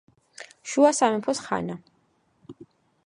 [0.71, 1.77] შუა სამეფოს ხანა.